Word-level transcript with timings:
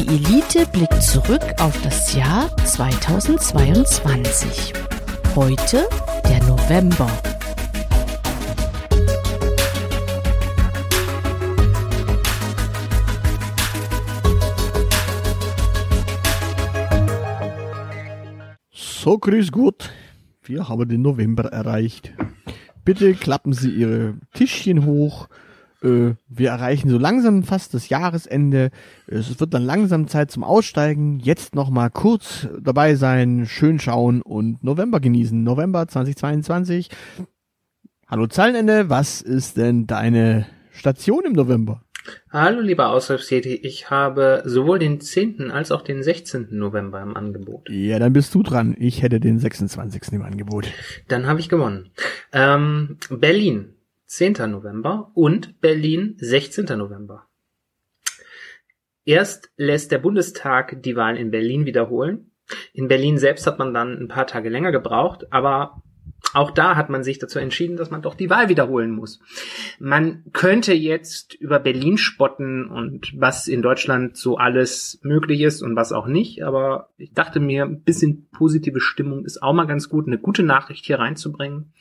Die 0.00 0.08
Elite 0.08 0.64
blickt 0.72 1.02
zurück 1.02 1.42
auf 1.60 1.78
das 1.82 2.14
Jahr 2.14 2.56
2022. 2.64 4.72
Heute 5.36 5.86
der 6.26 6.42
November. 6.44 7.06
So, 18.72 19.18
grüß 19.18 19.52
Gott. 19.52 19.90
Wir 20.42 20.66
haben 20.66 20.88
den 20.88 21.02
November 21.02 21.52
erreicht. 21.52 22.14
Bitte 22.86 23.12
klappen 23.12 23.52
Sie 23.52 23.68
Ihre 23.68 24.14
Tischchen 24.32 24.86
hoch. 24.86 25.28
Äh, 25.82 26.14
wir 26.28 26.50
erreichen 26.50 26.90
so 26.90 26.98
langsam 26.98 27.42
fast 27.42 27.74
das 27.74 27.88
Jahresende. 27.88 28.70
Es 29.06 29.40
wird 29.40 29.54
dann 29.54 29.62
langsam 29.62 30.08
Zeit 30.08 30.30
zum 30.30 30.44
Aussteigen. 30.44 31.20
Jetzt 31.20 31.54
noch 31.54 31.70
mal 31.70 31.90
kurz 31.90 32.48
dabei 32.60 32.94
sein, 32.94 33.46
schön 33.46 33.78
schauen 33.78 34.22
und 34.22 34.62
November 34.62 35.00
genießen. 35.00 35.42
November 35.42 35.88
2022. 35.88 36.90
Hallo 38.06 38.26
Zeilenende, 38.26 38.90
was 38.90 39.22
ist 39.22 39.56
denn 39.56 39.86
deine 39.86 40.46
Station 40.72 41.24
im 41.24 41.32
November? 41.32 41.82
Hallo 42.30 42.60
lieber 42.60 42.90
Aushilfstätig, 42.90 43.62
ich 43.64 43.90
habe 43.90 44.42
sowohl 44.44 44.78
den 44.78 45.00
10. 45.00 45.50
als 45.50 45.70
auch 45.70 45.82
den 45.82 46.02
16. 46.02 46.48
November 46.50 47.02
im 47.02 47.16
Angebot. 47.16 47.68
Ja, 47.68 47.98
dann 47.98 48.12
bist 48.12 48.34
du 48.34 48.42
dran. 48.42 48.74
Ich 48.78 49.02
hätte 49.02 49.20
den 49.20 49.38
26. 49.38 50.12
im 50.12 50.22
Angebot. 50.22 50.66
Dann 51.08 51.26
habe 51.26 51.40
ich 51.40 51.48
gewonnen. 51.48 51.90
Ähm, 52.32 52.98
Berlin, 53.10 53.74
10. 54.10 54.32
November 54.50 55.12
und 55.14 55.60
Berlin, 55.60 56.16
16. 56.18 56.64
November. 56.76 57.28
Erst 59.04 59.52
lässt 59.56 59.92
der 59.92 59.98
Bundestag 59.98 60.82
die 60.82 60.96
Wahlen 60.96 61.16
in 61.16 61.30
Berlin 61.30 61.64
wiederholen. 61.64 62.32
In 62.72 62.88
Berlin 62.88 63.18
selbst 63.18 63.46
hat 63.46 63.60
man 63.60 63.72
dann 63.72 63.96
ein 63.96 64.08
paar 64.08 64.26
Tage 64.26 64.48
länger 64.48 64.72
gebraucht, 64.72 65.32
aber 65.32 65.84
auch 66.34 66.50
da 66.50 66.74
hat 66.74 66.90
man 66.90 67.04
sich 67.04 67.20
dazu 67.20 67.38
entschieden, 67.38 67.76
dass 67.76 67.92
man 67.92 68.02
doch 68.02 68.16
die 68.16 68.30
Wahl 68.30 68.48
wiederholen 68.48 68.90
muss. 68.90 69.20
Man 69.78 70.24
könnte 70.32 70.72
jetzt 70.72 71.34
über 71.34 71.60
Berlin 71.60 71.96
spotten 71.96 72.68
und 72.68 73.12
was 73.16 73.46
in 73.46 73.62
Deutschland 73.62 74.16
so 74.16 74.36
alles 74.38 74.98
möglich 75.04 75.40
ist 75.40 75.62
und 75.62 75.76
was 75.76 75.92
auch 75.92 76.08
nicht, 76.08 76.42
aber 76.42 76.90
ich 76.96 77.12
dachte 77.12 77.38
mir, 77.38 77.62
ein 77.62 77.82
bisschen 77.82 78.28
positive 78.32 78.80
Stimmung 78.80 79.24
ist 79.24 79.40
auch 79.40 79.52
mal 79.52 79.68
ganz 79.68 79.88
gut, 79.88 80.08
eine 80.08 80.18
gute 80.18 80.42
Nachricht 80.42 80.84
hier 80.84 80.98
reinzubringen. 80.98 81.72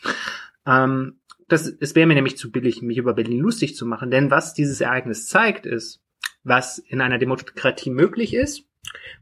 Ähm, 0.68 1.19
das, 1.52 1.68
es 1.68 1.96
wäre 1.96 2.08
mir 2.08 2.16
nämlich 2.16 2.38
zu 2.38 2.52
billig, 2.52 2.82
mich 2.82 2.98
über 2.98 3.14
Berlin 3.14 3.40
lustig 3.40 3.76
zu 3.76 3.86
machen, 3.86 4.12
denn 4.12 4.32
was 4.32 4.54
dieses 4.54 4.82
Ereignis 4.82 5.28
zeigt, 5.28 5.66
ist, 5.66 6.02
was 6.44 6.78
in 6.78 7.02
einer 7.02 7.18
Demokratie 7.18 7.90
möglich 7.90 8.34
ist 8.34 8.66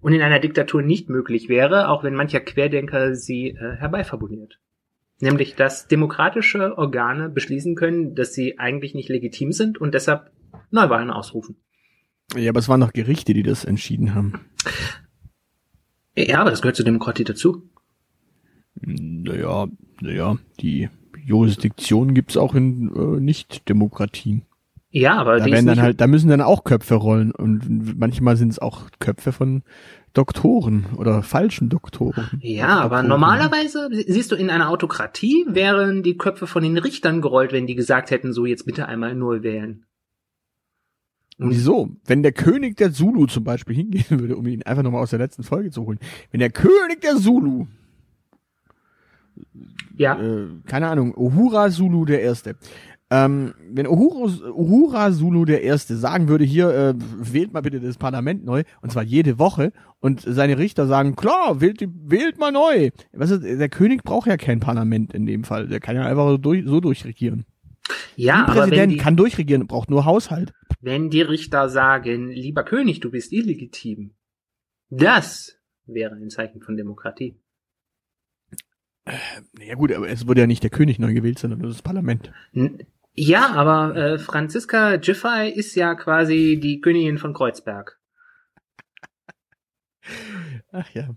und 0.01 0.13
in 0.13 0.21
einer 0.21 0.39
Diktatur 0.39 0.81
nicht 0.81 1.09
möglich 1.09 1.49
wäre, 1.49 1.89
auch 1.89 2.03
wenn 2.03 2.15
mancher 2.15 2.39
Querdenker 2.39 3.15
sie 3.15 3.49
äh, 3.49 3.75
herbeifabuliert. 3.77 4.59
Nämlich, 5.19 5.55
dass 5.55 5.87
demokratische 5.87 6.77
Organe 6.77 7.29
beschließen 7.29 7.75
können, 7.75 8.13
dass 8.13 8.33
sie 8.33 8.59
eigentlich 8.59 8.93
nicht 8.93 9.09
legitim 9.09 9.51
sind 9.51 9.79
und 9.79 9.95
deshalb 9.95 10.31
Neuwahlen 10.69 11.09
ausrufen. 11.09 11.55
Ja, 12.35 12.49
aber 12.51 12.59
es 12.59 12.69
waren 12.69 12.81
doch 12.81 12.93
Gerichte, 12.93 13.33
die 13.33 13.43
das 13.43 13.65
entschieden 13.65 14.13
haben. 14.13 14.33
Ja, 16.15 16.41
aber 16.41 16.51
das 16.51 16.61
gehört 16.61 16.75
zur 16.75 16.85
Demokratie 16.85 17.23
dazu. 17.23 17.69
Naja, 18.75 19.67
naja, 20.01 20.37
die 20.59 20.89
Jurisdiktion 21.27 22.13
gibt's 22.13 22.37
auch 22.37 22.55
in 22.55 22.89
äh, 22.95 23.19
Nicht-Demokratien. 23.19 24.43
Ja, 24.89 25.17
aber 25.17 25.39
da 25.39 25.45
die 25.45 25.51
werden 25.51 25.65
dann 25.65 25.81
halt, 25.81 25.99
da 25.99 26.07
müssen 26.07 26.29
dann 26.29 26.39
auch 26.39 26.63
Köpfe 26.63 26.95
rollen 26.95 27.31
und 27.31 27.99
manchmal 27.99 28.37
sind 28.37 28.49
es 28.49 28.59
auch 28.59 28.89
Köpfe 28.99 29.33
von 29.33 29.63
Doktoren 30.13 30.85
oder 30.95 31.23
falschen 31.23 31.67
Doktoren. 31.67 32.39
Ja, 32.41 32.79
aber 32.79 33.01
Doktoren. 33.01 33.07
normalerweise, 33.09 33.89
siehst 33.91 34.31
du, 34.31 34.35
in 34.37 34.49
einer 34.49 34.69
Autokratie 34.69 35.45
wären 35.49 36.01
die 36.01 36.15
Köpfe 36.15 36.47
von 36.47 36.63
den 36.63 36.77
Richtern 36.77 37.21
gerollt, 37.21 37.51
wenn 37.51 37.67
die 37.67 37.75
gesagt 37.75 38.09
hätten, 38.09 38.31
so 38.31 38.45
jetzt 38.45 38.65
bitte 38.65 38.87
einmal 38.87 39.13
neu 39.13 39.43
wählen. 39.43 39.83
Wieso? 41.37 41.89
Wenn 42.05 42.23
der 42.23 42.31
König 42.31 42.77
der 42.77 42.93
Zulu 42.93 43.27
zum 43.27 43.43
Beispiel 43.43 43.75
hingehen 43.75 44.05
würde, 44.21 44.37
um 44.37 44.47
ihn 44.47 44.63
einfach 44.63 44.83
nochmal 44.83 45.03
aus 45.03 45.09
der 45.09 45.19
letzten 45.19 45.43
Folge 45.43 45.71
zu 45.71 45.85
holen. 45.85 45.99
Wenn 46.31 46.39
der 46.39 46.49
König 46.51 47.01
der 47.01 47.17
Zulu, 47.17 47.67
Ja, 49.97 50.19
äh, 50.19 50.47
keine 50.65 50.87
Ahnung, 50.87 51.13
Uhura 51.15 51.69
Zulu 51.69 52.05
der 52.05 52.21
Erste, 52.21 52.55
ähm, 53.09 53.53
wenn 53.71 53.87
Uhura, 53.87 54.51
Uhura 54.51 55.11
Zulu 55.11 55.45
der 55.45 55.63
Erste 55.63 55.95
sagen 55.95 56.27
würde, 56.27 56.43
hier, 56.43 56.69
äh, 56.69 56.93
wählt 56.97 57.53
mal 57.53 57.61
bitte 57.61 57.79
das 57.79 57.97
Parlament 57.97 58.43
neu, 58.43 58.63
und 58.81 58.91
zwar 58.91 59.03
jede 59.03 59.39
Woche, 59.39 59.71
und 59.99 60.21
seine 60.21 60.57
Richter 60.57 60.87
sagen, 60.87 61.15
klar, 61.15 61.61
wählt, 61.61 61.87
wählt 61.87 62.37
mal 62.37 62.51
neu. 62.51 62.89
Was 63.13 63.31
ist, 63.31 63.43
der 63.43 63.69
König 63.69 64.03
braucht 64.03 64.27
ja 64.27 64.35
kein 64.35 64.59
Parlament 64.59 65.13
in 65.13 65.25
dem 65.25 65.45
Fall. 65.45 65.67
Der 65.67 65.79
kann 65.79 65.95
ja 65.95 66.05
einfach 66.05 66.27
so, 66.27 66.37
durch, 66.37 66.65
so 66.65 66.81
durchregieren. 66.81 67.45
ja, 68.17 68.45
wenn 68.45 68.53
Präsident 68.53 68.93
die, 68.93 68.97
kann 68.97 69.15
durchregieren, 69.15 69.67
braucht 69.67 69.89
nur 69.89 70.03
Haushalt. 70.03 70.51
wenn 70.81 71.09
die 71.09 71.21
Richter 71.21 71.69
sagen, 71.69 72.27
lieber 72.29 72.63
König, 72.63 72.99
du 72.99 73.09
bist 73.09 73.31
illegitim, 73.31 74.15
das 74.89 75.57
wäre 75.85 76.15
ein 76.15 76.29
Zeichen 76.29 76.61
von 76.61 76.75
Demokratie. 76.75 77.39
Ja 79.59 79.75
gut, 79.75 79.91
aber 79.91 80.09
es 80.09 80.27
wurde 80.27 80.41
ja 80.41 80.47
nicht 80.47 80.63
der 80.63 80.69
König 80.69 80.99
neu 80.99 81.13
gewählt, 81.13 81.39
sondern 81.39 81.59
nur 81.59 81.69
das 81.69 81.81
Parlament. 81.81 82.31
N- 82.53 82.79
Ja, 83.13 83.53
aber 83.53 83.95
äh, 83.95 84.19
Franziska 84.19 84.97
Giffey 84.97 85.49
ist 85.49 85.75
ja 85.75 85.95
quasi 85.95 86.59
die 86.61 86.81
Königin 86.81 87.17
von 87.17 87.33
Kreuzberg. 87.33 87.99
Ach 90.71 90.89
ja. 90.93 91.09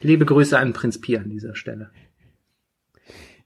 Liebe 0.00 0.24
Grüße 0.24 0.58
an 0.58 0.72
Prinz 0.72 1.00
Pi 1.00 1.16
an 1.16 1.28
dieser 1.30 1.54
Stelle. 1.56 1.90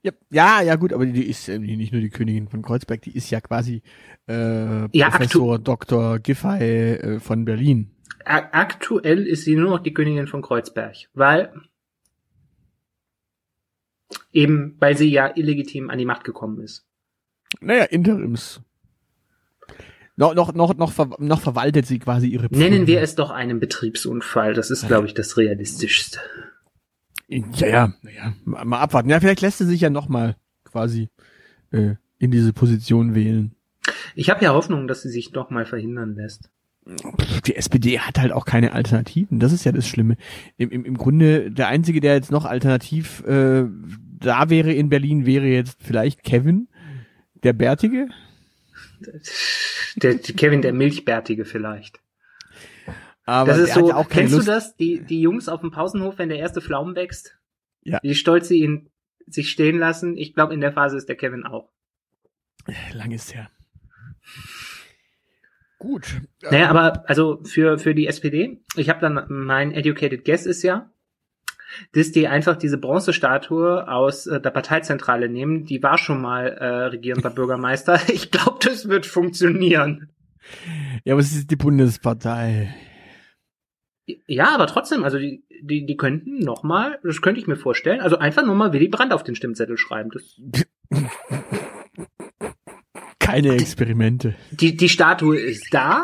Ja, 0.03 0.11
ja, 0.29 0.61
ja 0.61 0.75
gut, 0.75 0.91
aber 0.93 1.05
die, 1.05 1.23
ist 1.23 1.47
äh, 1.47 1.57
nicht 1.57 1.93
nur 1.93 2.01
die 2.01 2.09
Königin 2.09 2.49
von 2.49 2.61
Kreuzberg, 2.61 3.01
die 3.01 3.15
ist 3.15 3.29
ja 3.31 3.39
quasi 3.39 3.81
äh, 4.27 4.87
Ja, 4.95 5.09
Professor 5.09 5.57
Dr. 5.59 6.19
Giffey 6.19 6.59
äh, 6.95 7.19
von 7.19 7.45
Berlin. 7.45 7.89
Aktuell 8.25 9.25
ist 9.25 9.45
sie 9.45 9.55
nur 9.55 9.69
noch 9.71 9.79
die 9.83 9.93
Königin 9.93 10.27
von 10.27 10.41
Kreuzberg, 10.41 10.95
weil 11.13 11.53
eben, 14.33 14.75
weil 14.79 14.97
sie 14.97 15.09
ja 15.09 15.31
illegitim 15.35 15.89
an 15.89 15.97
die 15.97 16.05
Macht 16.05 16.23
gekommen 16.23 16.59
ist. 16.61 16.85
Naja, 17.61 17.83
Interims. 17.85 18.61
Noch, 20.15 20.35
noch, 20.35 20.53
noch, 20.53 20.75
noch, 20.75 20.91
ver 20.91 21.09
noch 21.19 21.41
verwaltet 21.41 21.87
sie 21.87 21.97
quasi 21.97 22.27
ihre 22.27 22.47
Nennen 22.51 22.85
wir 22.85 23.01
es 23.01 23.15
doch 23.15 23.31
einen 23.31 23.59
Betriebsunfall. 23.59 24.53
Das 24.53 24.69
ist, 24.69 24.87
glaube 24.87 25.07
ich, 25.07 25.15
das 25.15 25.37
Realistischste. 25.37 26.19
Ja, 27.27 27.67
ja, 27.67 27.93
naja, 28.03 28.33
mal, 28.43 28.79
abwarten. 28.79 29.09
Ja, 29.09 29.19
vielleicht 29.19 29.41
lässt 29.41 29.57
sie 29.57 29.65
sich 29.65 29.81
ja 29.81 29.89
noch 29.89 30.09
mal 30.09 30.35
quasi 30.65 31.09
äh, 31.71 31.95
in 32.19 32.29
diese 32.29 32.53
Position 32.53 33.15
wählen. 33.15 33.55
Ich 34.13 34.29
habe 34.29 34.43
ja 34.45 34.53
Hoffnung, 34.53 34.87
dass 34.87 35.01
sie 35.01 35.09
sich 35.09 35.31
doch 35.31 35.49
mal 35.49 35.65
verhindern 35.65 36.15
lässt. 36.15 36.51
Die 37.45 37.55
SPD 37.55 37.99
hat 37.99 38.19
halt 38.19 38.33
auch 38.33 38.45
keine 38.45 38.73
Alternativen. 38.73 39.39
Das 39.39 39.53
ist 39.53 39.63
ja 39.63 39.71
das 39.71 39.87
Schlimme. 39.87 40.17
Im, 40.57 40.69
im, 40.69 40.85
im 40.85 40.97
Grunde, 40.97 41.49
der 41.49 41.69
Einzige, 41.69 42.01
der 42.01 42.13
jetzt 42.15 42.31
noch 42.31 42.45
alternativ 42.45 43.23
äh, 43.25 43.65
da 44.23 44.49
wäre 44.49 44.73
in 44.73 44.89
Berlin, 44.89 45.25
wäre 45.25 45.45
jetzt 45.45 45.81
vielleicht 45.83 46.23
Kevin, 46.23 46.67
der 47.43 47.53
Bärtige. 47.53 48.09
Der, 49.95 50.15
der 50.15 50.35
Kevin, 50.35 50.61
der 50.61 50.73
Milchbärtige 50.73 51.45
vielleicht. 51.45 51.99
Aber 53.25 53.51
das 53.51 53.59
ist 53.59 53.73
so, 53.73 53.93
auch 53.93 54.09
kennst 54.09 54.33
Lust. 54.33 54.47
du 54.47 54.51
das? 54.51 54.75
Die, 54.75 55.01
die 55.01 55.21
Jungs 55.21 55.47
auf 55.47 55.61
dem 55.61 55.71
Pausenhof, 55.71 56.17
wenn 56.17 56.29
der 56.29 56.39
erste 56.39 56.61
Pflaumen 56.61 56.95
wächst? 56.95 57.37
Ja. 57.83 57.99
Wie 58.01 58.15
stolz 58.15 58.47
sie 58.47 58.59
ihn 58.59 58.89
sich 59.27 59.49
stehen 59.51 59.77
lassen. 59.77 60.17
Ich 60.17 60.33
glaube, 60.33 60.53
in 60.53 60.61
der 60.61 60.73
Phase 60.73 60.97
ist 60.97 61.09
der 61.09 61.15
Kevin 61.15 61.45
auch. 61.45 61.69
Lang 62.93 63.11
ist 63.11 63.33
her. 63.33 63.49
Gut. 65.77 66.21
Naja, 66.41 66.69
aber 66.69 67.03
also 67.09 67.41
für, 67.43 67.77
für 67.77 67.93
die 67.93 68.07
SPD, 68.07 68.61
ich 68.75 68.89
habe 68.89 69.01
dann, 69.01 69.25
mein 69.27 69.73
Educated 69.73 70.23
Guess 70.23 70.45
ist 70.45 70.63
ja, 70.63 70.89
dass 71.93 72.11
die 72.11 72.27
einfach 72.27 72.55
diese 72.55 72.77
Bronzestatue 72.77 73.87
aus 73.87 74.27
äh, 74.27 74.39
der 74.39 74.51
Parteizentrale 74.51 75.29
nehmen. 75.29 75.65
Die 75.65 75.81
war 75.83 75.97
schon 75.97 76.21
mal 76.21 76.47
äh, 76.47 76.65
regierender 76.85 77.29
Bürgermeister. 77.35 77.99
Ich 78.09 78.31
glaube, 78.31 78.59
das 78.61 78.87
wird 78.89 79.05
funktionieren. 79.05 80.09
Ja, 81.03 81.13
aber 81.13 81.21
es 81.21 81.33
ist 81.33 81.51
die 81.51 81.55
Bundespartei. 81.55 82.75
Ja, 84.27 84.53
aber 84.53 84.67
trotzdem, 84.67 85.03
also 85.05 85.17
die, 85.17 85.45
die, 85.61 85.85
die 85.85 85.97
könnten 85.97 86.39
noch 86.39 86.63
mal, 86.63 86.99
das 87.03 87.21
könnte 87.21 87.39
ich 87.39 87.47
mir 87.47 87.55
vorstellen, 87.55 88.01
also 88.01 88.17
einfach 88.17 88.45
nur 88.45 88.55
mal 88.55 88.73
Willy 88.73 88.89
Brandt 88.89 89.13
auf 89.13 89.23
den 89.23 89.35
Stimmzettel 89.35 89.77
schreiben. 89.77 90.09
Das, 90.11 90.41
Keine 93.19 93.53
Experimente. 93.53 94.35
die, 94.51 94.75
die 94.75 94.89
Statue 94.89 95.39
ist 95.39 95.73
da. 95.73 96.03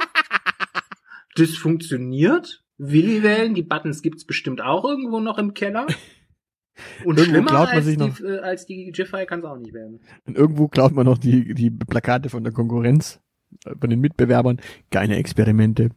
Das 1.35 1.51
funktioniert. 1.51 2.63
Willi 2.79 3.21
wählen, 3.21 3.53
die 3.53 3.61
Buttons 3.61 4.01
gibt's 4.01 4.25
bestimmt 4.25 4.61
auch 4.61 4.83
irgendwo 4.85 5.19
noch 5.19 5.37
im 5.37 5.53
Keller. 5.53 5.85
Und 7.03 7.17
Irgendwo 7.19 7.23
schlimmer 7.25 7.47
klaut 7.49 7.67
man 7.67 7.75
als 7.75 7.85
sich 7.85 7.97
die, 7.97 8.03
noch- 8.07 8.21
äh, 8.21 8.37
als 8.39 8.65
die 8.65 8.91
Jiffy 8.95 9.25
kann 9.25 9.39
es 9.39 9.45
auch 9.45 9.57
nicht 9.57 9.73
werden. 9.73 9.99
Und 10.25 10.37
irgendwo 10.37 10.69
klaut 10.69 10.93
man 10.93 11.05
noch 11.05 11.17
die, 11.17 11.53
die 11.53 11.69
Plakate 11.71 12.29
von 12.29 12.43
der 12.45 12.53
Konkurrenz, 12.53 13.19
äh, 13.65 13.75
von 13.79 13.89
den 13.89 13.99
Mitbewerbern. 13.99 14.61
Keine 14.89 15.17
Experimente. 15.17 15.89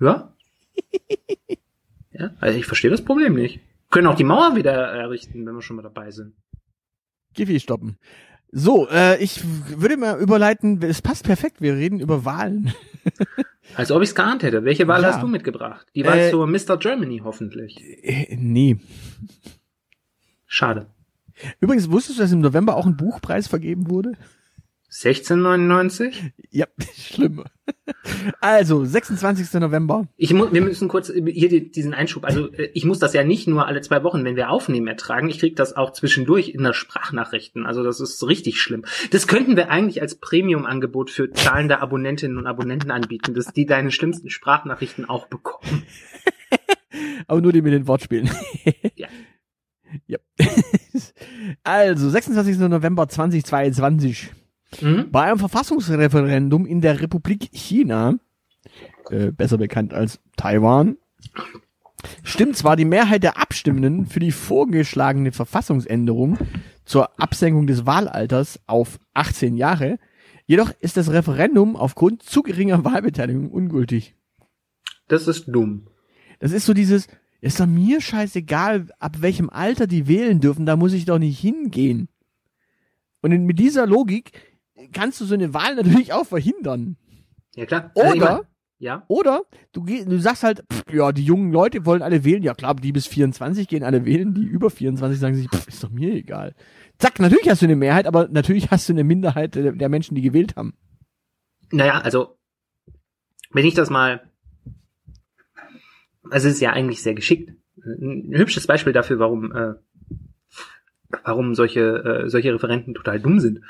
Ja. 0.00 0.34
ja, 2.10 2.30
also 2.40 2.58
ich 2.58 2.66
verstehe 2.66 2.90
das 2.90 3.04
Problem 3.04 3.34
nicht. 3.34 3.56
Wir 3.58 3.90
können 3.90 4.06
auch 4.08 4.16
die 4.16 4.24
Mauer 4.24 4.56
wieder 4.56 4.72
errichten, 4.72 5.46
wenn 5.46 5.54
wir 5.54 5.62
schon 5.62 5.76
mal 5.76 5.82
dabei 5.82 6.10
sind. 6.10 6.34
Giffy 7.34 7.60
stoppen. 7.60 7.96
So, 8.50 8.88
äh, 8.88 9.22
ich 9.22 9.40
würde 9.78 9.96
mal 9.96 10.18
überleiten, 10.20 10.82
es 10.82 11.00
passt 11.02 11.24
perfekt, 11.24 11.60
wir 11.60 11.74
reden 11.74 12.00
über 12.00 12.24
Wahlen. 12.24 12.72
Als 13.74 13.90
ob 13.92 14.02
ich 14.02 14.08
es 14.10 14.14
geahnt 14.14 14.42
hätte. 14.42 14.64
Welche 14.64 14.88
Wahl 14.88 15.02
Ja. 15.02 15.08
hast 15.08 15.22
du 15.22 15.26
mitgebracht? 15.28 15.86
Die 15.94 16.04
Wahl 16.04 16.18
Äh, 16.18 16.30
zur 16.30 16.46
Mr. 16.46 16.76
Germany 16.78 17.20
hoffentlich. 17.24 17.76
Äh, 18.02 18.36
nee. 18.36 18.78
Schade. 20.46 20.86
Übrigens, 21.60 21.90
wusstest 21.90 22.18
du, 22.18 22.22
dass 22.22 22.32
im 22.32 22.40
November 22.40 22.76
auch 22.76 22.86
ein 22.86 22.96
Buchpreis 22.96 23.46
vergeben 23.46 23.88
wurde? 23.90 24.12
1699? 24.90 26.32
Ja, 26.50 26.66
schlimm. 26.96 27.44
Also, 28.40 28.86
26. 28.86 29.60
November. 29.60 30.08
Ich 30.16 30.32
mu 30.32 30.50
wir 30.50 30.62
müssen 30.62 30.88
kurz 30.88 31.12
hier 31.12 31.48
die, 31.50 31.70
diesen 31.70 31.92
Einschub. 31.92 32.24
Also 32.24 32.50
äh, 32.52 32.70
ich 32.72 32.86
muss 32.86 32.98
das 32.98 33.12
ja 33.12 33.22
nicht 33.22 33.46
nur 33.46 33.66
alle 33.66 33.82
zwei 33.82 34.02
Wochen, 34.02 34.24
wenn 34.24 34.36
wir 34.36 34.48
aufnehmen, 34.48 34.86
ertragen. 34.86 35.28
Ich 35.28 35.40
krieg 35.40 35.56
das 35.56 35.76
auch 35.76 35.92
zwischendurch 35.92 36.48
in 36.48 36.62
der 36.62 36.72
Sprachnachrichten. 36.72 37.66
Also 37.66 37.82
das 37.82 38.00
ist 38.00 38.26
richtig 38.26 38.62
schlimm. 38.62 38.84
Das 39.10 39.26
könnten 39.26 39.56
wir 39.56 39.70
eigentlich 39.70 40.00
als 40.00 40.14
Premium-Angebot 40.14 41.10
für 41.10 41.30
zahlende 41.30 41.80
Abonnentinnen 41.80 42.38
und 42.38 42.46
Abonnenten 42.46 42.90
anbieten, 42.90 43.34
dass 43.34 43.52
die 43.52 43.66
deine 43.66 43.90
schlimmsten 43.90 44.30
Sprachnachrichten 44.30 45.04
auch 45.06 45.26
bekommen. 45.26 45.82
Aber 47.26 47.42
nur 47.42 47.52
die 47.52 47.60
mit 47.60 47.74
den 47.74 47.86
Wortspielen. 47.86 48.30
Ja. 48.96 49.08
ja. 50.06 50.18
Also, 51.62 52.10
26. 52.10 52.58
November 52.58 53.08
2022. 53.08 54.30
Mhm. 54.80 55.10
Bei 55.10 55.24
einem 55.24 55.38
Verfassungsreferendum 55.38 56.66
in 56.66 56.80
der 56.80 57.00
Republik 57.00 57.48
China, 57.52 58.18
äh, 59.10 59.32
besser 59.32 59.58
bekannt 59.58 59.94
als 59.94 60.20
Taiwan, 60.36 60.96
stimmt 62.22 62.56
zwar 62.56 62.76
die 62.76 62.84
Mehrheit 62.84 63.22
der 63.22 63.38
Abstimmenden 63.38 64.06
für 64.06 64.20
die 64.20 64.32
vorgeschlagene 64.32 65.32
Verfassungsänderung 65.32 66.38
zur 66.84 67.18
Absenkung 67.20 67.66
des 67.66 67.86
Wahlalters 67.86 68.60
auf 68.66 68.98
18 69.14 69.56
Jahre, 69.56 69.98
jedoch 70.46 70.72
ist 70.80 70.96
das 70.96 71.10
Referendum 71.10 71.76
aufgrund 71.76 72.22
zu 72.22 72.42
geringer 72.42 72.84
Wahlbeteiligung 72.84 73.50
ungültig. 73.50 74.14
Das 75.08 75.26
ist 75.26 75.46
dumm. 75.48 75.88
Das 76.38 76.52
ist 76.52 76.66
so 76.66 76.74
dieses, 76.74 77.08
ist 77.40 77.60
doch 77.60 77.66
mir 77.66 78.00
scheißegal, 78.00 78.88
ab 78.98 79.20
welchem 79.20 79.50
Alter 79.50 79.86
die 79.86 80.06
wählen 80.06 80.40
dürfen, 80.40 80.66
da 80.66 80.76
muss 80.76 80.92
ich 80.92 81.04
doch 81.04 81.18
nicht 81.18 81.38
hingehen. 81.38 82.08
Und 83.20 83.32
mit 83.44 83.58
dieser 83.58 83.86
Logik 83.86 84.32
kannst 84.92 85.20
du 85.20 85.24
so 85.24 85.34
eine 85.34 85.54
Wahl 85.54 85.74
natürlich 85.74 86.12
auch 86.12 86.26
verhindern. 86.26 86.96
Ja 87.54 87.66
klar. 87.66 87.90
Also 87.94 88.16
Oder, 88.16 88.32
mein, 88.32 88.46
ja. 88.78 89.04
oder 89.08 89.42
du, 89.72 89.82
geh, 89.82 90.04
du 90.04 90.18
sagst 90.20 90.44
halt, 90.44 90.64
pff, 90.72 90.92
ja, 90.92 91.12
die 91.12 91.24
jungen 91.24 91.52
Leute 91.52 91.84
wollen 91.84 92.02
alle 92.02 92.24
wählen. 92.24 92.42
Ja 92.42 92.54
klar, 92.54 92.74
die 92.74 92.92
bis 92.92 93.06
24 93.06 93.66
gehen 93.68 93.82
alle 93.82 94.04
wählen, 94.04 94.34
die 94.34 94.44
über 94.44 94.70
24 94.70 95.18
sagen 95.18 95.34
sich, 95.34 95.48
pff, 95.48 95.66
ist 95.68 95.82
doch 95.82 95.90
mir 95.90 96.12
egal. 96.12 96.54
Zack, 96.98 97.18
natürlich 97.18 97.48
hast 97.48 97.62
du 97.62 97.66
eine 97.66 97.76
Mehrheit, 97.76 98.06
aber 98.06 98.28
natürlich 98.28 98.70
hast 98.70 98.88
du 98.88 98.92
eine 98.92 99.04
Minderheit 99.04 99.54
der, 99.54 99.72
der 99.72 99.88
Menschen, 99.88 100.14
die 100.14 100.22
gewählt 100.22 100.56
haben. 100.56 100.74
Naja, 101.70 102.00
also, 102.00 102.38
wenn 103.50 103.66
ich 103.66 103.74
das 103.74 103.90
mal, 103.90 104.22
also 106.30 106.48
es 106.48 106.54
ist 106.54 106.60
ja 106.60 106.72
eigentlich 106.72 107.02
sehr 107.02 107.14
geschickt. 107.14 107.52
Ein 107.84 108.34
hübsches 108.34 108.66
Beispiel 108.66 108.92
dafür, 108.92 109.18
warum, 109.18 109.52
äh, 109.52 109.74
warum 111.24 111.54
solche, 111.54 112.24
äh, 112.24 112.28
solche 112.28 112.52
Referenten 112.52 112.94
total 112.94 113.20
dumm 113.20 113.38
sind. 113.40 113.60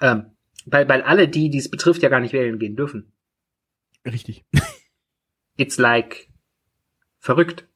Ähm, 0.00 0.35
weil, 0.66 0.88
weil 0.88 1.02
alle, 1.02 1.28
die 1.28 1.48
dies 1.48 1.70
betrifft, 1.70 2.02
ja 2.02 2.08
gar 2.08 2.20
nicht 2.20 2.32
wählen 2.32 2.58
gehen 2.58 2.76
dürfen. 2.76 3.12
Richtig. 4.04 4.44
It's 5.56 5.78
like 5.78 6.28
verrückt. 7.18 7.66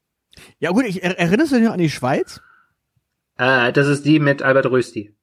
Ja 0.59 0.71
gut, 0.71 0.85
ich 0.85 1.03
er, 1.03 1.19
erinnerst 1.19 1.53
du 1.53 1.57
dich 1.57 1.65
noch 1.65 1.73
an 1.73 1.81
die 1.81 1.91
Schweiz? 1.91 2.41
Äh, 3.39 3.73
das 3.73 3.87
ist 3.89 4.05
die 4.05 4.19
mit 4.21 4.43
Albert 4.43 4.67
Rösti. 4.67 5.15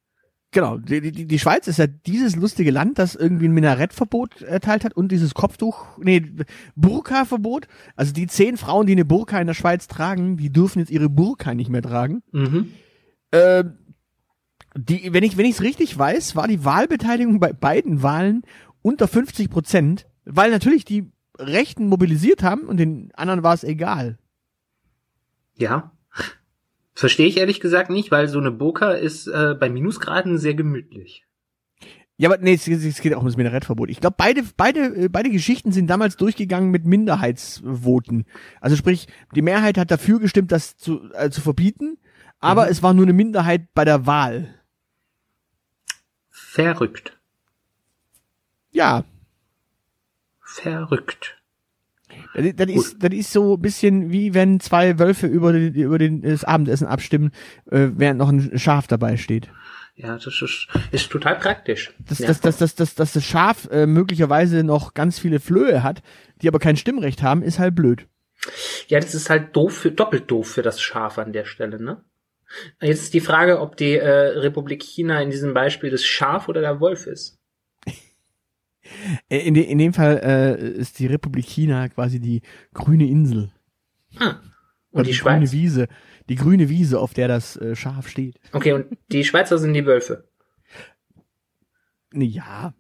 Genau, 0.52 0.78
die, 0.78 1.12
die, 1.12 1.28
die 1.28 1.40
Schweiz 1.40 1.68
ist 1.68 1.78
ja 1.78 1.88
dieses 1.88 2.38
lustige 2.38 2.72
Land, 2.72 3.00
das 3.00 3.16
irgendwie 3.16 3.50
ein 3.50 3.54
Minarettverbot 3.54 4.42
erteilt 4.44 4.86
hat 4.86 4.94
und 4.94 5.12
dieses 5.12 5.34
Kopftuch, 5.34 5.98
nee, 5.98 6.24
Burka-Verbot. 6.76 7.68
Also 7.98 8.14
die 8.14 8.28
zehn 8.28 8.56
Frauen, 8.56 8.88
die 8.88 8.94
eine 8.94 9.04
Burka 9.04 9.40
in 9.42 9.48
der 9.48 9.54
Schweiz 9.54 9.88
tragen, 9.88 10.38
die 10.38 10.50
dürfen 10.50 10.80
jetzt 10.80 10.90
ihre 10.90 11.10
Burka 11.10 11.54
nicht 11.54 11.70
mehr 11.70 11.82
tragen. 11.82 12.24
Mhm. 12.32 12.72
Ähm, 13.34 13.78
die, 14.78 15.14
wenn 15.14 15.24
ich 15.24 15.38
wenn 15.38 15.46
ich 15.46 15.56
es 15.56 15.62
richtig 15.62 15.98
weiß, 15.98 16.36
war 16.36 16.48
die 16.48 16.64
Wahlbeteiligung 16.64 17.40
bei 17.40 17.54
beiden 17.54 18.04
Wahlen 18.04 18.44
unter 18.82 19.08
50 19.08 19.50
Prozent, 19.50 20.08
weil 20.26 20.52
natürlich 20.52 20.86
die 20.86 21.12
Rechten 21.40 21.88
mobilisiert 21.88 22.44
haben 22.44 22.62
und 22.64 22.78
den 22.78 23.12
anderen 23.16 23.44
war 23.44 23.54
es 23.54 23.64
egal. 23.64 24.18
Ja. 25.56 25.92
Verstehe 26.94 27.28
ich 27.28 27.38
ehrlich 27.38 27.60
gesagt 27.60 27.90
nicht, 27.90 28.10
weil 28.12 28.28
so 28.28 28.40
eine 28.40 28.52
Burka 28.52 28.92
ist 28.92 29.28
äh, 29.28 29.56
bei 29.60 29.70
Minusgraden 29.70 30.38
sehr 30.40 30.56
gemütlich. 30.56 31.26
Ja, 32.20 32.30
aber 32.30 32.40
nee, 32.42 32.56
es, 32.56 32.68
es 32.68 33.02
geht 33.02 33.14
auch 33.14 33.20
um 33.20 33.28
das 33.28 33.38
Minarettverbot. 33.38 33.92
Ich 33.92 34.00
glaube, 34.00 34.16
beide, 34.18 34.42
beide, 34.58 34.80
äh, 34.96 35.08
beide 35.08 35.30
Geschichten 35.30 35.72
sind 35.72 35.88
damals 35.88 36.18
durchgegangen 36.18 36.72
mit 36.72 36.86
Minderheitsvoten. 36.86 38.26
Also 38.60 38.76
sprich, 38.76 39.08
die 39.36 39.44
Mehrheit 39.44 39.78
hat 39.78 39.92
dafür 39.92 40.20
gestimmt, 40.20 40.52
das 40.52 40.76
zu, 40.78 41.12
äh, 41.14 41.30
zu 41.30 41.42
verbieten, 41.42 41.98
aber 42.40 42.66
Mhm. 42.66 42.72
es 42.72 42.82
war 42.82 42.96
nur 42.96 43.06
eine 43.06 43.14
Minderheit 43.14 43.74
bei 43.76 43.86
der 43.86 44.08
Wahl. 44.08 44.56
Verrückt. 46.58 47.16
Ja, 48.72 49.04
Verrückt. 50.42 51.38
das, 52.34 52.56
das, 52.56 52.70
ist, 52.70 53.04
das 53.04 53.14
ist 53.14 53.32
so 53.32 53.56
ein 53.56 53.62
bisschen 53.62 54.12
wie 54.12 54.34
wenn 54.34 54.60
zwei 54.60 54.98
Wölfe 54.98 55.28
über, 55.28 55.54
den, 55.54 55.74
über 55.76 56.00
den, 56.00 56.24
das 56.24 56.44
Abendessen 56.44 56.88
abstimmen, 56.88 57.32
äh, 57.70 57.90
während 57.94 58.18
noch 58.18 58.30
ein 58.30 58.58
Schaf 58.58 58.88
dabei 58.88 59.18
steht. 59.18 59.50
Ja, 59.96 60.16
das 60.16 60.42
ist, 60.42 60.68
ist 60.92 61.12
total 61.12 61.38
praktisch. 61.38 61.94
Dass, 62.00 62.18
ja. 62.18 62.28
dass, 62.28 62.42
dass, 62.42 62.58
dass, 62.58 62.74
dass, 62.74 62.96
dass 62.96 63.14
das 63.14 63.24
Schaf 63.24 63.70
äh, 63.70 63.86
möglicherweise 63.86 64.64
noch 64.64 64.96
ganz 64.96 65.20
viele 65.20 65.40
Flöhe 65.40 65.84
hat, 65.84 66.02
die 66.42 66.48
aber 66.48 66.58
kein 66.58 66.76
Stimmrecht 66.76 67.22
haben, 67.22 67.44
ist 67.44 67.60
halt 67.60 67.76
blöd. 67.76 68.08
ja, 68.88 69.00
das 69.00 69.14
ist 69.14 69.30
halt 69.30 69.56
doof 69.56 69.78
für, 69.78 69.92
doppelt 69.92 70.32
doof 70.32 70.48
für 70.48 70.64
das 70.64 70.82
Schaf 70.82 71.20
an 71.20 71.34
der 71.34 71.46
Stelle, 71.46 71.80
ne? 71.80 72.04
Jetzt 72.82 73.04
ist 73.04 73.14
die 73.14 73.20
Frage, 73.20 73.60
ob 73.60 73.78
die 73.78 73.96
äh, 73.96 74.40
Republik 74.40 74.84
China 74.84 75.22
in 75.22 75.30
diesem 75.30 75.54
Beispiel 75.54 75.90
das 75.90 76.06
Schaf 76.06 76.48
oder 76.48 76.62
der 76.62 76.80
Wolf 76.80 77.08
ist. 77.08 77.40
Äh, 79.30 79.46
In, 79.48 79.54
de, 79.54 79.64
in 79.64 79.78
dem 79.78 79.94
Fall 79.94 80.22
äh, 80.24 80.80
ist 80.80 81.00
die 81.00 81.08
Republik 81.08 81.46
China 81.46 81.90
quasi 81.90 82.20
die 82.20 82.42
grüne 82.74 83.08
Insel. 83.08 83.52
Ah. 84.18 84.40
Und 84.92 85.02
Oder 85.02 85.12
die 85.12 85.18
grüne 85.18 85.48
Schweiz. 85.48 85.52
Wiese. 85.52 85.88
Die 86.30 86.36
grüne 86.36 86.70
Wiese, 86.70 87.00
auf 87.00 87.14
der 87.14 87.28
das 87.28 87.58
äh, 87.58 87.76
Schaf 87.76 88.08
steht. 88.08 88.40
Okay, 88.54 88.74
und 88.74 88.98
die 89.10 89.24
Schweizer 89.24 89.58
sind 89.58 89.74
die 89.74 89.86
Wölfe. 89.86 90.30
Ja. 92.14 92.74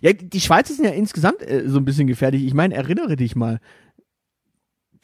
Ja, 0.00 0.12
die 0.12 0.40
Schweizer 0.40 0.72
sind 0.72 0.86
ja 0.86 0.92
insgesamt 0.92 1.42
äh, 1.42 1.68
so 1.68 1.78
ein 1.78 1.84
bisschen 1.84 2.06
gefährlich. 2.06 2.44
Ich 2.44 2.54
meine, 2.54 2.74
erinnere 2.74 3.16
dich 3.16 3.36
mal. 3.36 3.60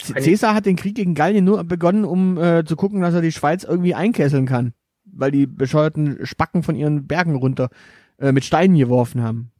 C 0.02 0.14
Eine- 0.14 0.24
Caesar 0.24 0.54
hat 0.54 0.66
den 0.66 0.76
Krieg 0.76 0.94
gegen 0.96 1.14
Gallien 1.14 1.44
nur 1.44 1.62
begonnen, 1.64 2.04
um 2.04 2.38
äh, 2.38 2.64
zu 2.64 2.76
gucken, 2.76 3.00
dass 3.00 3.14
er 3.14 3.20
die 3.22 3.32
Schweiz 3.32 3.64
irgendwie 3.64 3.94
einkesseln 3.94 4.46
kann. 4.46 4.74
Weil 5.04 5.30
die 5.30 5.46
bescheuerten 5.46 6.24
Spacken 6.26 6.62
von 6.62 6.74
ihren 6.76 7.06
Bergen 7.06 7.36
runter 7.36 7.70
äh, 8.18 8.32
mit 8.32 8.44
Steinen 8.44 8.76
geworfen 8.76 9.22
haben. 9.22 9.50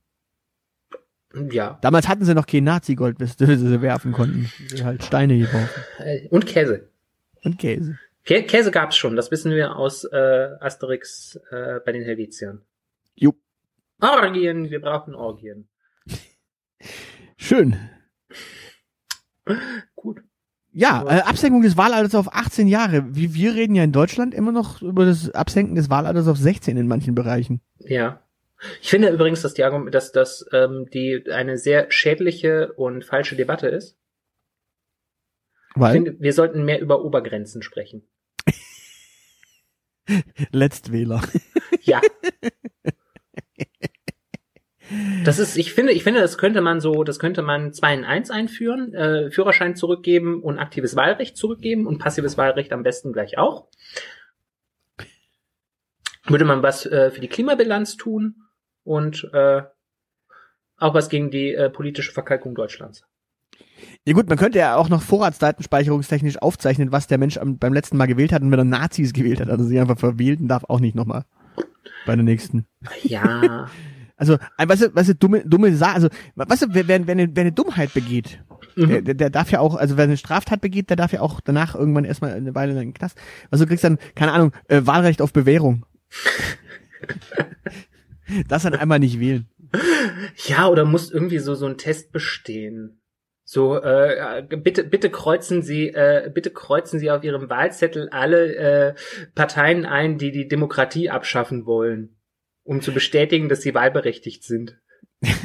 Ja. 1.50 1.78
Damals 1.80 2.08
hatten 2.08 2.24
sie 2.24 2.34
noch 2.34 2.46
kein 2.46 2.64
Nazi-Gold, 2.64 3.20
das 3.20 3.36
sie 3.38 3.80
werfen 3.82 4.12
konnten. 4.12 4.50
Sie 4.68 4.84
halt 4.84 5.02
Steine 5.02 5.38
geworfen. 5.38 5.82
Äh, 5.98 6.28
Und 6.28 6.46
Käse. 6.46 6.88
Und 7.42 7.58
Käse. 7.58 7.98
Kä 8.24 8.42
Käse 8.42 8.70
gab's 8.70 8.96
schon, 8.96 9.16
das 9.16 9.30
wissen 9.30 9.50
wir 9.50 9.76
aus 9.76 10.04
äh, 10.04 10.48
Asterix 10.60 11.40
äh, 11.50 11.80
bei 11.84 11.92
den 11.92 12.04
Helvetiern. 12.04 12.60
Jo. 13.14 13.34
Orgien, 14.00 14.70
wir 14.70 14.80
brauchen 14.80 15.14
Orgien. 15.14 15.66
Schön. 17.36 17.76
Gut. 19.96 20.22
Ja, 20.72 21.04
äh, 21.06 21.20
Absenkung 21.20 21.62
des 21.62 21.76
Wahlalters 21.76 22.14
auf 22.14 22.32
18 22.32 22.66
Jahre. 22.66 23.14
Wie, 23.14 23.34
wir 23.34 23.54
reden 23.54 23.74
ja 23.74 23.84
in 23.84 23.92
Deutschland 23.92 24.34
immer 24.34 24.52
noch 24.52 24.80
über 24.80 25.04
das 25.04 25.30
Absenken 25.30 25.74
des 25.74 25.90
Wahlalters 25.90 26.28
auf 26.28 26.38
16 26.38 26.76
in 26.76 26.88
manchen 26.88 27.14
Bereichen. 27.14 27.60
Ja. 27.78 28.22
Ich 28.80 28.90
finde 28.90 29.10
übrigens, 29.10 29.42
dass 29.42 29.54
die 29.54 29.64
Argument, 29.64 29.94
dass 29.94 30.12
das 30.12 30.46
ähm, 30.52 30.88
die 30.92 31.24
eine 31.30 31.58
sehr 31.58 31.90
schädliche 31.90 32.72
und 32.74 33.04
falsche 33.04 33.36
Debatte 33.36 33.68
ist. 33.68 33.98
Ich 35.74 35.80
Weil 35.80 35.92
finde, 35.94 36.16
wir 36.20 36.32
sollten 36.32 36.64
mehr 36.64 36.80
über 36.80 37.04
Obergrenzen 37.04 37.62
sprechen. 37.62 38.08
Letztwähler. 40.52 41.22
Ja. 41.82 42.00
Das 45.24 45.38
ist, 45.38 45.56
ich 45.56 45.72
finde, 45.72 45.92
ich 45.92 46.02
finde, 46.02 46.20
das 46.20 46.38
könnte 46.38 46.60
man 46.60 46.80
so, 46.80 47.04
das 47.04 47.18
könnte 47.18 47.42
man 47.42 47.72
2 47.72 47.94
in 47.94 48.04
1 48.04 48.30
einführen, 48.30 48.92
äh, 48.94 49.30
Führerschein 49.30 49.76
zurückgeben 49.76 50.42
und 50.42 50.58
aktives 50.58 50.96
Wahlrecht 50.96 51.36
zurückgeben 51.36 51.86
und 51.86 51.98
passives 51.98 52.36
Wahlrecht 52.36 52.72
am 52.72 52.82
besten 52.82 53.12
gleich 53.12 53.38
auch. 53.38 53.68
Würde 56.26 56.44
man 56.44 56.62
was 56.62 56.86
äh, 56.86 57.10
für 57.10 57.20
die 57.20 57.28
Klimabilanz 57.28 57.96
tun 57.96 58.36
und 58.84 59.28
äh, 59.32 59.62
auch 60.76 60.94
was 60.94 61.08
gegen 61.08 61.30
die 61.30 61.54
äh, 61.54 61.70
politische 61.70 62.12
Verkalkung 62.12 62.54
Deutschlands. 62.54 63.04
Ja 64.04 64.14
gut, 64.14 64.28
man 64.28 64.38
könnte 64.38 64.58
ja 64.58 64.76
auch 64.76 64.88
noch 64.88 65.02
vorratsdatenspeicherungstechnisch 65.02 66.40
aufzeichnen, 66.40 66.92
was 66.92 67.06
der 67.06 67.18
Mensch 67.18 67.36
am, 67.36 67.58
beim 67.58 67.72
letzten 67.72 67.96
Mal 67.96 68.06
gewählt 68.06 68.32
hat 68.32 68.42
und 68.42 68.50
wenn 68.50 68.58
er 68.58 68.64
Nazis 68.64 69.12
gewählt 69.12 69.40
hat, 69.40 69.48
also 69.48 69.64
sie 69.64 69.78
einfach 69.78 69.98
verwählten 69.98 70.48
darf 70.48 70.64
auch 70.64 70.80
nicht 70.80 70.94
nochmal 70.94 71.24
bei 72.06 72.14
der 72.14 72.24
nächsten. 72.24 72.66
Ja. 73.02 73.68
Also, 74.22 74.38
ein- 74.56 74.68
weißt 74.68 74.82
du, 74.82 74.94
weißt 74.94 75.08
du, 75.08 75.14
dumme, 75.16 75.42
dumme 75.44 75.74
Sache, 75.74 75.94
also, 75.96 76.08
weißt 76.36 76.62
du, 76.62 76.66
wer, 76.70 76.86
wer, 76.86 77.04
wer, 77.08 77.12
eine, 77.12 77.28
wer 77.34 77.40
eine 77.40 77.50
Dummheit 77.50 77.92
begeht, 77.92 78.38
der, 78.76 79.02
der, 79.02 79.14
der 79.14 79.30
darf 79.30 79.50
ja 79.50 79.58
auch, 79.58 79.74
also 79.74 79.96
wer 79.96 80.04
eine 80.04 80.16
Straftat 80.16 80.60
begeht, 80.60 80.90
der 80.90 80.96
darf 80.96 81.12
ja 81.12 81.22
auch 81.22 81.40
danach 81.40 81.74
irgendwann 81.74 82.04
erstmal 82.04 82.32
eine 82.32 82.54
Weile 82.54 82.70
in 82.70 82.78
den 82.78 82.94
Knast. 82.94 83.18
Also 83.50 83.64
du 83.64 83.68
kriegst 83.68 83.82
dann, 83.82 83.98
keine 84.14 84.30
Ahnung, 84.30 84.52
äh, 84.68 84.82
Wahlrecht 84.84 85.22
auf 85.22 85.32
Bewährung. 85.32 85.86
das 88.48 88.62
dann 88.62 88.74
einmal 88.74 89.00
nicht 89.00 89.18
wählen. 89.18 89.48
Ja, 90.46 90.68
oder 90.68 90.84
musst 90.84 91.12
irgendwie 91.12 91.38
so 91.38 91.56
so 91.56 91.66
einen 91.66 91.78
Test 91.78 92.12
bestehen. 92.12 93.00
So, 93.44 93.76
äh, 93.82 94.44
bitte, 94.48 94.84
bitte 94.84 95.10
kreuzen 95.10 95.62
Sie, 95.62 95.88
äh, 95.88 96.30
bitte 96.32 96.52
kreuzen 96.52 97.00
Sie 97.00 97.10
auf 97.10 97.24
Ihrem 97.24 97.50
Wahlzettel 97.50 98.08
alle 98.10 98.54
äh, 98.54 98.94
Parteien 99.34 99.84
ein, 99.84 100.16
die 100.16 100.30
die 100.30 100.46
Demokratie 100.46 101.10
abschaffen 101.10 101.66
wollen, 101.66 102.14
um 102.64 102.80
zu 102.80 102.92
bestätigen, 102.92 103.48
dass 103.48 103.62
Sie 103.62 103.74
wahlberechtigt 103.74 104.44
sind. 104.44 104.78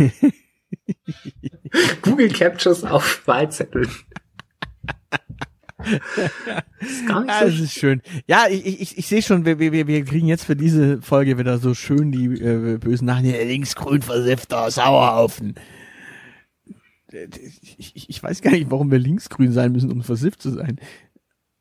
Google 2.02 2.30
Captures 2.30 2.84
auf 2.84 3.26
Wahlzetteln. 3.28 3.90
ist 6.80 7.08
gar 7.08 7.22
nicht 7.22 7.30
Ja, 7.30 7.40
so 7.40 7.46
das 7.46 7.60
ist 7.60 7.74
schön. 7.74 8.02
Ja, 8.28 8.48
ich, 8.50 8.66
ich, 8.66 8.98
ich 8.98 9.08
sehe 9.08 9.22
schon, 9.22 9.46
wir, 9.46 9.60
wir, 9.60 9.88
wir 9.88 10.06
kriegen 10.06 10.28
jetzt 10.28 10.46
für 10.46 10.56
diese 10.56 11.02
Folge 11.02 11.38
wieder 11.38 11.58
so 11.60 11.74
schön 11.74 12.12
die 12.12 12.26
äh, 12.26 12.78
bösen 12.78 13.06
Nachrichten. 13.06 13.48
Linksgrün 13.48 14.02
versiffter 14.02 14.70
Sauerhaufen. 14.72 15.56
Ich, 17.78 17.96
ich, 17.96 18.10
ich 18.10 18.24
weiß 18.24 18.42
gar 18.42 18.52
nicht, 18.52 18.70
warum 18.70 18.92
wir 18.92 19.00
linksgrün 19.00 19.54
sein 19.54 19.72
müssen, 19.72 19.92
um 19.92 20.04
versifft 20.04 20.42
zu 20.42 20.52
sein. 20.52 20.80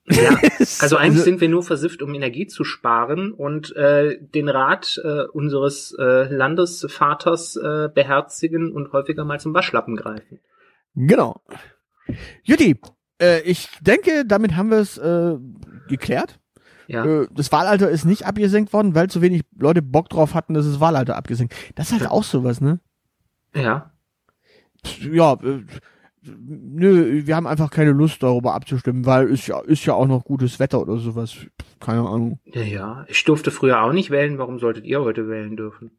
Ja, 0.09 0.39
also 0.81 0.97
eigentlich 0.97 1.25
sind 1.25 1.41
wir 1.41 1.49
nur 1.49 1.63
versifft, 1.63 2.03
um 2.03 2.15
Energie 2.15 2.47
zu 2.47 2.65
sparen 2.65 3.33
und 3.33 3.75
äh, 3.77 4.19
den 4.21 4.49
Rat 4.49 5.01
äh, 5.03 5.25
unseres 5.33 5.95
äh, 5.99 6.33
Landesvaters 6.33 7.57
äh, 7.57 7.89
beherzigen 7.93 8.73
und 8.73 8.93
häufiger 8.93 9.25
mal 9.25 9.41
zum 9.41 9.55
Waschlappen 9.55 9.97
greifen. 9.97 10.41
Genau. 10.95 11.43
Jutti, 12.43 12.81
äh, 13.21 13.41
ich 13.41 13.69
denke, 13.81 14.25
damit 14.25 14.57
haben 14.57 14.71
wir 14.71 14.79
es 14.79 14.97
äh, 14.99 15.37
geklärt. 15.89 16.39
Ja. 16.87 17.05
Äh, 17.05 17.29
das 17.33 17.51
Wahlalter 17.53 17.91
ist 17.91 18.05
nicht 18.05 18.27
abgesenkt 18.27 18.73
worden, 18.73 18.95
weil 18.95 19.11
zu 19.11 19.23
wenig 19.23 19.43
Leute 19.59 19.83
Bock 19.83 20.09
drauf 20.09 20.35
hatten, 20.35 20.55
dass 20.55 20.67
das 20.67 20.81
Wahlalter 20.81 21.17
abgesenkt. 21.17 21.55
Das 21.75 21.91
ist 21.91 22.01
halt 22.01 22.11
auch 22.11 22.25
sowas, 22.25 22.61
ne? 22.61 22.81
Ja. 23.55 23.93
Ja, 25.01 25.33
äh, 25.43 25.65
nö, 26.39 27.27
wir 27.27 27.37
haben 27.37 27.47
einfach 27.47 27.71
keine 27.71 27.93
Lust 27.93 28.23
darüber 28.23 28.55
abzustimmen, 28.55 29.07
weil 29.07 29.29
ist 29.29 29.47
ja 29.47 29.61
ist 29.61 29.85
ja 29.87 29.95
auch 29.95 30.07
noch 30.07 30.25
gutes 30.25 30.59
Wetter 30.59 30.81
oder 30.81 30.97
sowas. 30.99 31.37
Keine 31.81 32.01
Ahnung. 32.01 32.41
Ja, 32.45 32.63
ja. 32.63 33.05
Ich 33.09 33.25
durfte 33.25 33.51
früher 33.51 33.83
auch 33.83 33.93
nicht 33.93 34.11
wählen. 34.11 34.39
Warum 34.39 34.59
solltet 34.59 34.85
ihr 34.85 35.01
heute 35.03 35.29
wählen 35.29 35.57
dürfen? 35.57 35.99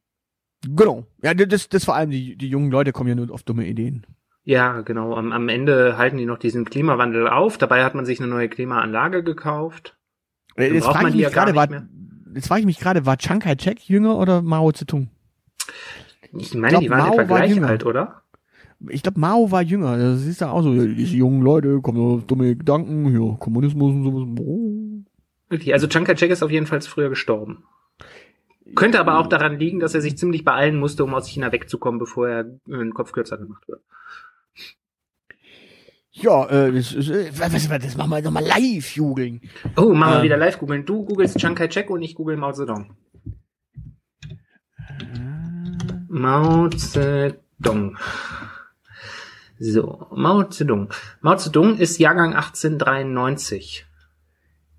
Genau. 0.67 1.05
Ja, 1.22 1.34
das 1.34 1.69
das 1.69 1.86
vor 1.86 1.96
allem 1.96 2.10
die 2.10 2.36
die 2.36 2.50
jungen 2.50 2.72
Leute 2.72 2.91
kommen 2.91 3.10
ja 3.10 3.15
nur 3.15 3.31
auf 3.31 3.43
dumme 3.43 3.67
Ideen. 3.67 4.05
Ja, 4.43 4.81
genau. 4.81 5.15
Am, 5.15 5.31
am 5.34 5.50
Ende 5.50 5.98
halten 5.98 6.17
die 6.17 6.25
noch 6.25 6.38
diesen 6.39 6.65
Klimawandel 6.65 7.27
auf. 7.27 7.57
Dabei 7.57 7.84
hat 7.84 7.96
man 7.96 8.05
sich 8.05 8.19
eine 8.22 8.29
neue 8.29 8.48
Klimaanlage 8.50 9.24
gekauft. 9.24 9.98
Äh, 10.55 10.67
Dann 10.67 10.75
Jetzt 10.75 10.86
frage 10.86 11.10
ich 11.10 11.13
mich 11.15 11.24
ja 11.24 11.29
gerade, 11.29 11.53
war 11.55 11.67
nicht 11.67 11.84
jetzt 12.34 12.48
frage 12.48 12.62
ich 12.62 12.65
mich 12.65 12.79
gerade, 12.79 13.05
war 13.05 13.17
Chiang 13.17 13.39
Kai-shek 13.39 13.89
jünger 13.89 14.17
oder 14.17 14.41
Mao 14.41 14.72
Zedong? 14.72 15.10
Ich 16.34 16.53
meine, 16.53 16.69
glaub, 16.69 16.81
die 16.81 16.89
waren 16.89 17.00
Mao 17.00 17.13
etwa 17.19 17.29
war 17.29 17.39
gleich 17.39 17.55
jünger. 17.55 17.67
alt, 17.67 17.86
oder? 17.86 18.24
Ich 18.89 19.01
glaube, 19.01 19.19
Mao 19.19 19.51
war 19.51 19.62
jünger. 19.63 19.98
Das 19.98 20.25
ist 20.25 20.41
ja 20.41 20.51
auch 20.51 20.62
so, 20.62 20.74
diese 20.74 21.15
jungen 21.15 21.41
Leute 21.41 21.81
kommen 21.81 22.00
auf 22.00 22.25
dumme 22.25 22.55
Gedanken, 22.55 23.12
ja, 23.12 23.36
Kommunismus 23.38 23.93
und 23.93 24.03
sowas. 24.03 24.27
Okay, 25.50 25.74
also 25.74 25.88
Chiang 25.88 26.03
Kai-shek 26.03 26.29
ist 26.29 26.43
auf 26.43 26.51
jeden 26.51 26.67
Fall 26.67 26.81
früher 26.81 27.10
gestorben. 27.10 27.63
Könnte 28.75 29.00
aber 29.00 29.17
auch 29.17 29.27
daran 29.27 29.57
liegen, 29.60 29.79
dass 29.79 29.96
er 29.96 30.01
sich 30.01 30.17
ziemlich 30.17 30.43
beeilen 30.43 30.77
musste, 30.77 31.03
um 31.03 31.13
aus 31.13 31.27
China 31.27 31.51
wegzukommen, 31.51 32.00
bevor 32.00 32.27
er 32.27 32.39
äh, 32.67 32.74
einen 32.74 32.93
Kopf 32.93 33.13
kürzer 33.13 33.38
gemacht 33.38 33.67
wird. 33.67 33.81
Ja, 36.12 36.48
äh, 36.50 36.72
das, 36.72 36.93
äh, 36.93 37.31
was, 37.38 37.69
was, 37.69 37.81
das 37.81 37.96
machen 37.96 38.10
wir 38.12 38.22
nochmal 38.22 38.43
live, 38.43 38.96
Jugeln. 38.96 39.41
Oh, 39.77 39.93
machen 39.93 40.13
wir 40.13 40.17
Ähm. 40.17 40.24
wieder 40.24 40.38
live 40.38 40.60
googeln. 40.60 40.86
Du 40.86 41.05
googelst 41.05 41.38
Chiang 41.38 41.55
Kai-shek 41.55 41.89
und 41.89 42.01
ich 42.01 42.15
google 42.15 42.38
Mao 42.38 42.51
Zedong. 42.51 42.91
Mao 46.10 46.69
Zedong. 46.69 47.98
So, 49.60 50.08
Mao 50.12 50.44
Zedong. 50.44 50.90
Mao 51.22 51.36
Zedong 51.36 51.78
ist 51.78 51.98
Jahrgang 51.98 52.36
1893. 52.36 53.86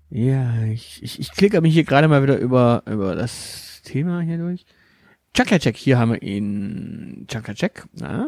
Ja, 0.09 0.63
ich, 0.63 1.03
ich, 1.03 1.19
ich 1.19 1.31
klicke 1.31 1.61
mich 1.61 1.73
hier 1.73 1.83
gerade 1.83 2.07
mal 2.07 2.23
wieder 2.23 2.37
über, 2.37 2.83
über 2.85 3.15
das 3.15 3.81
Thema 3.83 4.21
hier 4.21 4.37
durch. 4.37 4.65
Chakachek, 5.35 5.77
hier 5.77 5.99
haben 5.99 6.13
wir 6.13 6.21
ihn. 6.23 7.27
Chakachek, 7.29 7.85
ja. 7.95 8.27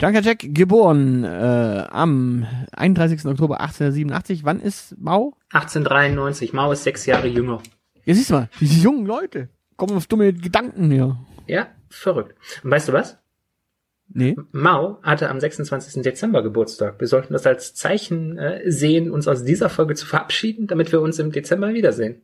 Chakachek, 0.00 0.54
geboren 0.54 1.24
äh, 1.24 1.86
am 1.90 2.46
31. 2.72 3.24
Oktober 3.26 3.60
1887. 3.60 4.44
Wann 4.44 4.60
ist 4.60 4.96
Mao? 4.98 5.36
1893. 5.50 6.52
Mao 6.52 6.72
ist 6.72 6.84
sechs 6.84 7.06
Jahre 7.06 7.26
jünger. 7.26 7.60
Ja, 8.04 8.14
siehst 8.14 8.30
du 8.30 8.34
mal, 8.34 8.48
diese 8.60 8.80
jungen 8.80 9.06
Leute 9.06 9.48
kommen 9.76 9.96
auf 9.96 10.06
dumme 10.06 10.32
Gedanken 10.32 10.90
hier. 10.90 11.18
Ja, 11.46 11.68
verrückt. 11.88 12.36
Und 12.62 12.70
weißt 12.70 12.88
du 12.88 12.92
was? 12.92 13.18
Nee? 14.08 14.36
Mao 14.52 15.00
hatte 15.02 15.30
am 15.30 15.40
26. 15.40 16.02
Dezember 16.02 16.42
Geburtstag. 16.42 17.00
Wir 17.00 17.08
sollten 17.08 17.32
das 17.32 17.46
als 17.46 17.74
Zeichen 17.74 18.38
äh, 18.38 18.70
sehen, 18.70 19.10
uns 19.10 19.26
aus 19.26 19.44
dieser 19.44 19.70
Folge 19.70 19.94
zu 19.94 20.06
verabschieden, 20.06 20.66
damit 20.66 20.92
wir 20.92 21.00
uns 21.00 21.18
im 21.18 21.32
Dezember 21.32 21.72
wiedersehen. 21.74 22.22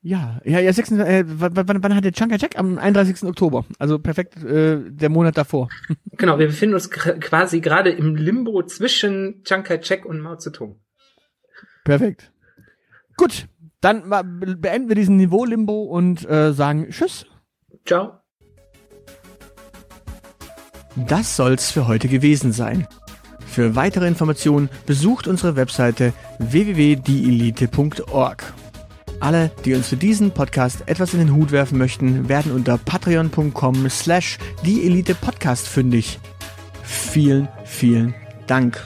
Ja, 0.00 0.40
ja, 0.44 0.58
ja, 0.60 0.72
6, 0.72 0.92
äh, 0.92 1.24
wann, 1.26 1.82
wann, 1.82 1.94
hat 1.94 2.04
der 2.04 2.12
Chakachek? 2.14 2.58
Am 2.58 2.78
31. 2.78 3.24
Oktober. 3.24 3.64
Also 3.78 3.98
perfekt 3.98 4.42
äh, 4.42 4.78
der 4.90 5.08
Monat 5.08 5.36
davor. 5.36 5.68
Genau, 6.18 6.38
wir 6.38 6.46
befinden 6.46 6.74
uns 6.74 6.90
quasi 6.90 7.60
gerade 7.60 7.90
im 7.90 8.16
Limbo 8.16 8.62
zwischen 8.62 9.44
Chiang 9.44 9.64
Kai-shek 9.64 10.06
und 10.06 10.18
Mao 10.18 10.36
Zedong. 10.36 10.80
Perfekt. 11.84 12.32
Gut, 13.18 13.48
dann 13.82 14.08
beenden 14.08 14.88
wir 14.88 14.94
diesen 14.94 15.18
Niveau-Limbo 15.18 15.82
und 15.82 16.26
äh, 16.26 16.54
sagen 16.54 16.88
Tschüss. 16.88 17.26
Ciao. 17.84 18.22
Das 20.96 21.36
soll's 21.36 21.70
für 21.70 21.86
heute 21.86 22.08
gewesen 22.08 22.52
sein. 22.52 22.88
Für 23.46 23.76
weitere 23.76 24.08
Informationen 24.08 24.70
besucht 24.86 25.28
unsere 25.28 25.56
Webseite 25.56 26.14
www.dielite.org. 26.38 28.54
Alle, 29.20 29.50
die 29.64 29.74
uns 29.74 29.88
für 29.88 29.96
diesen 29.96 30.30
Podcast 30.30 30.84
etwas 30.86 31.14
in 31.14 31.20
den 31.20 31.34
Hut 31.34 31.52
werfen 31.52 31.78
möchten, 31.78 32.28
werden 32.28 32.52
unter 32.52 32.78
patreon.com 32.78 33.88
slash 33.88 34.38
dieelitepodcast 34.64 35.68
fündig. 35.68 36.18
Vielen, 36.82 37.48
vielen 37.64 38.14
Dank. 38.46 38.84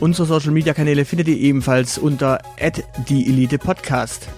Unsere 0.00 0.26
Social 0.26 0.52
Media 0.52 0.74
Kanäle 0.74 1.04
findet 1.04 1.28
ihr 1.28 1.38
ebenfalls 1.38 1.98
unter 1.98 2.40
@dieelitepodcast. 3.08 4.28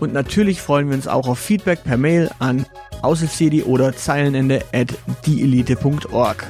Und 0.00 0.12
natürlich 0.12 0.60
freuen 0.60 0.88
wir 0.88 0.96
uns 0.96 1.08
auch 1.08 1.28
auf 1.28 1.38
Feedback 1.38 1.84
per 1.84 1.96
Mail 1.96 2.30
an 2.38 2.66
aushilfsjedi 3.04 3.62
oder 3.62 3.94
Zeilenende 3.94 4.64
at 4.72 4.94
dieelite.org. 5.26 6.46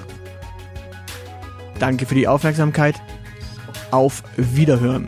Danke 1.78 2.06
für 2.06 2.14
die 2.14 2.28
Aufmerksamkeit. 2.28 2.94
Auf 3.90 4.22
Wiederhören. 4.36 5.06